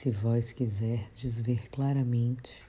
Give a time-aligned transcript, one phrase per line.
[0.00, 2.64] Se vós quiserdes ver claramente,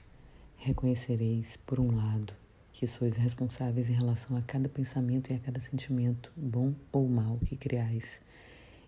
[0.54, 2.34] reconhecereis, por um lado,
[2.74, 7.38] que sois responsáveis em relação a cada pensamento e a cada sentimento, bom ou mal,
[7.38, 8.20] que criais.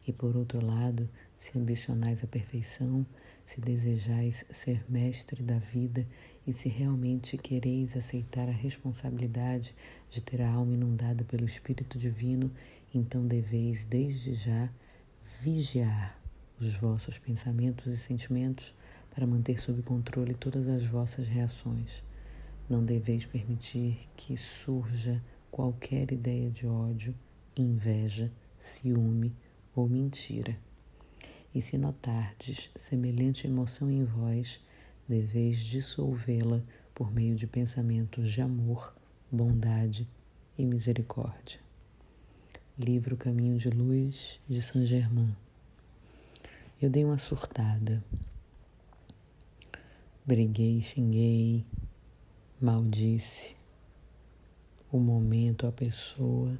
[0.06, 3.06] E por outro lado, se ambicionais a perfeição,
[3.46, 6.06] se desejais ser mestre da vida
[6.46, 9.74] e se realmente quereis aceitar a responsabilidade
[10.10, 12.52] de ter a alma inundada pelo Espírito Divino,
[12.94, 14.68] então deveis desde já
[15.42, 16.22] vigiar
[16.60, 18.74] os vossos pensamentos e sentimentos
[19.10, 22.04] para manter sob controle todas as vossas reações.
[22.68, 27.14] Não deveis permitir que surja qualquer ideia de ódio,
[27.56, 29.34] inveja, ciúme
[29.74, 30.58] ou mentira.
[31.54, 34.60] E se notardes semelhante emoção em vós,
[35.08, 36.62] deveis dissolvê-la
[36.94, 38.94] por meio de pensamentos de amor,
[39.30, 40.08] bondade
[40.56, 41.60] e misericórdia.
[42.78, 45.36] Livro Caminho de Luz de Saint Germain.
[46.80, 48.04] Eu dei uma surtada.
[50.26, 51.64] Briguei, xinguei,
[52.60, 53.56] maldisse
[54.90, 56.58] o momento, a pessoa.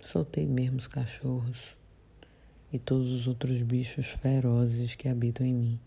[0.00, 1.76] Soltei mesmo os cachorros
[2.72, 5.80] e todos os outros bichos ferozes que habitam em mim.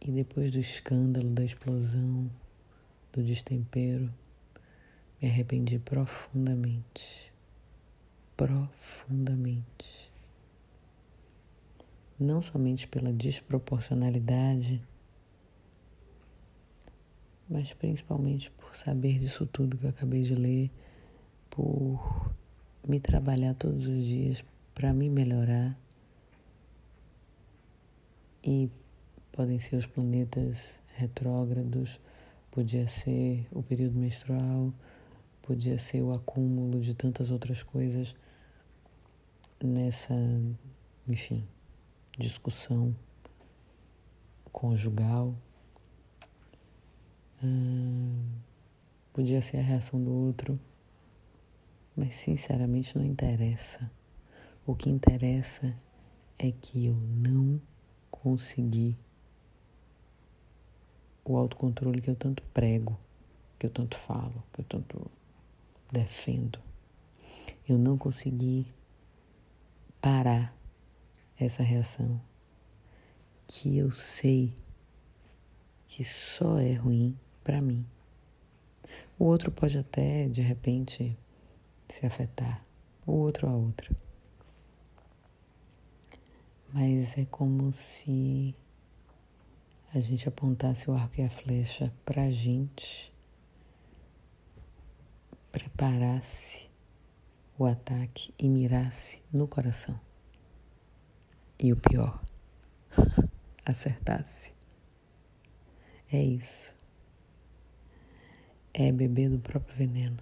[0.00, 2.30] E depois do escândalo, da explosão,
[3.12, 4.12] do destempero,
[5.20, 7.31] me arrependi profundamente.
[8.36, 10.12] Profundamente.
[12.18, 14.82] Não somente pela desproporcionalidade,
[17.48, 20.70] mas principalmente por saber disso tudo que eu acabei de ler,
[21.50, 22.32] por
[22.86, 25.78] me trabalhar todos os dias para me melhorar
[28.42, 28.70] e
[29.30, 32.00] podem ser os planetas retrógrados,
[32.50, 34.72] podia ser o período menstrual,
[35.42, 38.14] podia ser o acúmulo de tantas outras coisas
[39.62, 40.14] nessa,
[41.06, 41.46] enfim,
[42.18, 42.94] discussão
[44.52, 45.34] conjugal.
[47.42, 48.24] Hum,
[49.12, 50.58] podia ser a reação do outro,
[51.96, 53.90] mas sinceramente não interessa.
[54.64, 55.76] O que interessa
[56.38, 57.60] é que eu não
[58.10, 58.96] consegui
[61.24, 62.98] o autocontrole que eu tanto prego,
[63.58, 65.10] que eu tanto falo, que eu tanto
[65.92, 66.58] defendo.
[67.68, 68.66] Eu não consegui
[70.00, 70.56] parar
[71.38, 72.20] essa reação
[73.46, 74.56] que eu sei
[75.86, 77.86] que só é ruim para mim.
[79.18, 81.16] O outro pode até, de repente,
[81.88, 82.64] se afetar,
[83.06, 83.94] o outro a outra.
[86.72, 88.54] Mas é como se
[89.94, 93.11] a gente apontasse o arco e a flecha para a gente,
[95.52, 96.66] preparasse
[97.58, 100.00] o ataque e mirasse no coração.
[101.58, 102.20] E o pior,
[103.64, 104.52] acertasse.
[106.10, 106.74] É isso.
[108.72, 110.18] É beber do próprio veneno.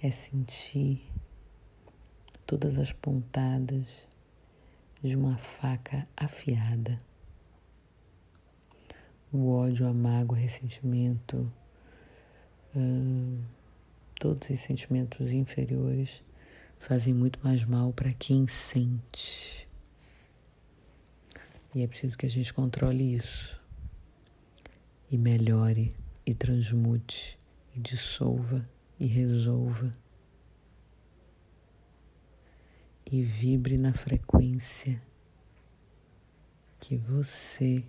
[0.00, 1.04] É sentir
[2.46, 4.08] todas as pontadas
[5.02, 7.00] de uma faca afiada.
[9.32, 11.52] O ódio, a mágoa, o ressentimento,
[12.74, 13.40] hum,
[14.18, 16.22] todos os sentimentos inferiores
[16.78, 19.68] fazem muito mais mal para quem sente.
[21.74, 23.60] E é preciso que a gente controle isso
[25.10, 25.94] e melhore
[26.26, 27.38] e transmute
[27.74, 28.68] e dissolva
[28.98, 29.92] e resolva
[33.12, 35.02] e vibre na frequência
[36.80, 37.84] que você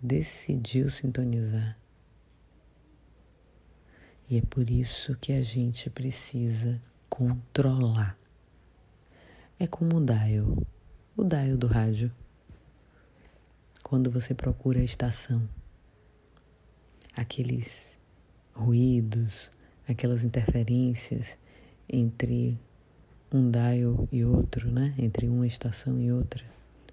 [0.00, 1.78] decidiu sintonizar.
[4.28, 8.18] E é por isso que a gente precisa controlar.
[9.56, 10.66] É como o dial,
[11.16, 12.10] o dial do rádio.
[13.84, 15.48] Quando você procura a estação,
[17.14, 17.96] aqueles
[18.52, 19.52] ruídos,
[19.86, 21.38] aquelas interferências
[21.88, 22.58] entre
[23.30, 24.92] um dial e outro, né?
[24.98, 26.44] Entre uma estação e outra,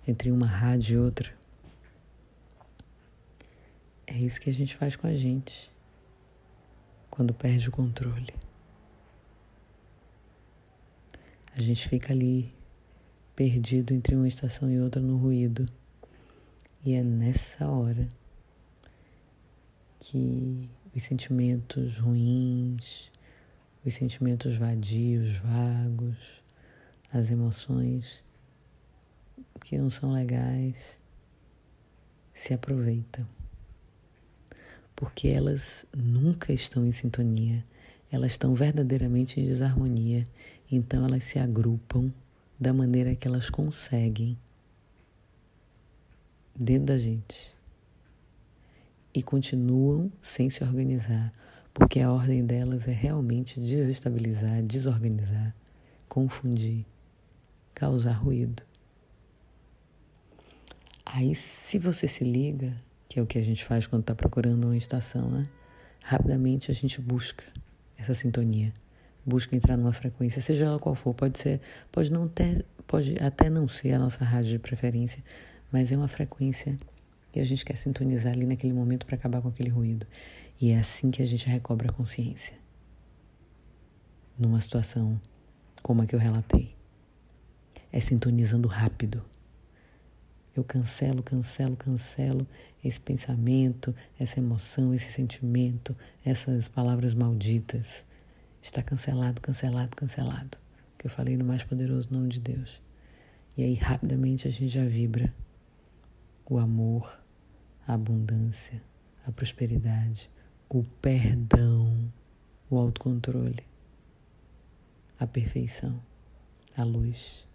[0.07, 1.33] entre uma rádio e outra.
[4.05, 5.72] É isso que a gente faz com a gente
[7.13, 8.33] quando perde o controle.
[11.55, 12.51] A gente fica ali
[13.35, 15.69] perdido entre uma estação e outra no ruído.
[16.83, 18.09] E é nessa hora
[19.99, 23.11] que os sentimentos ruins,
[23.85, 26.41] os sentimentos vadios, vagos,
[27.13, 28.23] as emoções
[29.61, 30.99] que não são legais
[32.33, 33.42] se aproveitam.
[35.03, 37.61] Porque elas nunca estão em sintonia,
[38.09, 40.25] elas estão verdadeiramente em desarmonia.
[40.71, 42.09] Então elas se agrupam
[42.57, 44.37] da maneira que elas conseguem
[46.55, 47.53] dentro da gente
[49.13, 51.33] e continuam sem se organizar,
[51.73, 55.53] porque a ordem delas é realmente desestabilizar, desorganizar,
[56.07, 56.85] confundir,
[57.75, 58.63] causar ruído.
[61.05, 62.73] Aí, se você se liga,
[63.13, 65.47] que é o que a gente faz quando está procurando uma estação, né?
[66.03, 67.43] Rapidamente a gente busca
[67.95, 68.73] essa sintonia,
[69.23, 71.61] busca entrar numa frequência, seja ela qual for, pode ser,
[71.91, 75.23] pode não ter, pode até não ser a nossa rádio de preferência,
[75.71, 76.75] mas é uma frequência
[77.31, 80.07] que a gente quer sintonizar ali naquele momento para acabar com aquele ruído.
[80.59, 82.57] E é assim que a gente recobra a consciência.
[84.39, 85.21] Numa situação
[85.83, 86.75] como a que eu relatei.
[87.91, 89.23] É sintonizando rápido
[90.55, 92.47] eu cancelo, cancelo, cancelo
[92.83, 98.05] esse pensamento, essa emoção, esse sentimento, essas palavras malditas.
[98.61, 100.57] Está cancelado, cancelado, cancelado.
[100.97, 102.81] Que eu falei no mais poderoso nome de Deus.
[103.57, 105.33] E aí rapidamente a gente já vibra
[106.49, 107.19] o amor,
[107.87, 108.81] a abundância,
[109.25, 110.29] a prosperidade,
[110.69, 112.11] o perdão,
[112.69, 113.63] o autocontrole,
[115.19, 116.01] a perfeição,
[116.75, 117.47] a luz.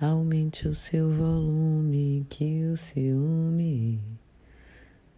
[0.00, 4.00] Aumente o seu volume, que o ciúme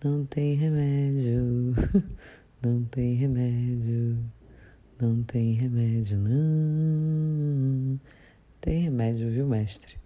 [0.02, 1.72] não tem remédio,
[2.60, 4.18] não tem remédio,
[5.00, 8.00] não tem remédio, não.
[8.60, 9.98] Tem remédio, viu, mestre?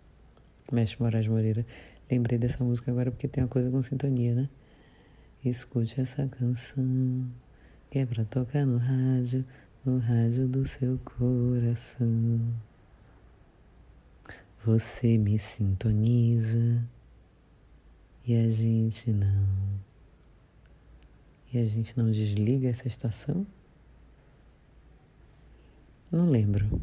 [0.70, 1.64] Mestre Moraes Moreira.
[2.10, 4.50] Lembrei dessa música agora porque tem uma coisa com sintonia, né?
[5.42, 7.26] Escute essa canção
[7.90, 9.42] que é pra tocar no rádio,
[9.86, 12.65] no rádio do seu coração.
[14.66, 16.84] Você me sintoniza
[18.26, 19.46] e a gente não.
[21.52, 23.46] E a gente não desliga essa estação?
[26.10, 26.80] Não lembro.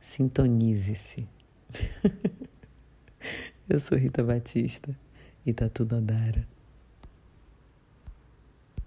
[0.00, 1.28] Sintonize-se.
[3.68, 4.96] Eu sou Rita Batista
[5.44, 6.46] e tá tudo a dar.